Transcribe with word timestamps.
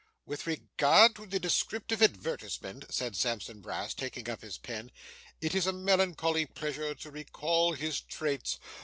'With 0.25 0.47
regard 0.47 1.15
to 1.17 1.27
the 1.27 1.39
descriptive 1.39 2.01
advertisement,' 2.01 2.87
said 2.91 3.15
Sampson 3.15 3.61
Brass, 3.61 3.93
taking 3.93 4.27
up 4.31 4.41
his 4.41 4.57
pen. 4.57 4.89
'It 5.41 5.53
is 5.53 5.67
a 5.67 5.73
melancholy 5.73 6.47
pleasure 6.47 6.95
to 6.95 7.11
recall 7.11 7.73
his 7.73 8.01
traits. 8.01 8.57